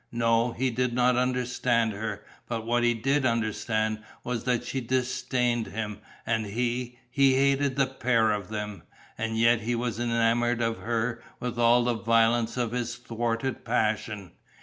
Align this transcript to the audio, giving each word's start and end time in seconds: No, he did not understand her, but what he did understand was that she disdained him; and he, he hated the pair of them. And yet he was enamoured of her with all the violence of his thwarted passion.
No, 0.11 0.53
he 0.53 0.71
did 0.71 0.93
not 0.93 1.15
understand 1.15 1.93
her, 1.93 2.23
but 2.47 2.65
what 2.65 2.83
he 2.83 2.95
did 2.95 3.23
understand 3.23 4.03
was 4.23 4.45
that 4.45 4.63
she 4.63 4.81
disdained 4.81 5.67
him; 5.67 5.99
and 6.25 6.47
he, 6.47 6.97
he 7.11 7.35
hated 7.35 7.75
the 7.75 7.85
pair 7.85 8.31
of 8.31 8.49
them. 8.49 8.81
And 9.15 9.37
yet 9.37 9.61
he 9.61 9.75
was 9.75 9.99
enamoured 9.99 10.59
of 10.59 10.79
her 10.79 11.21
with 11.39 11.59
all 11.59 11.83
the 11.83 11.93
violence 11.93 12.57
of 12.57 12.71
his 12.71 12.95
thwarted 12.95 13.63
passion. 13.63 14.31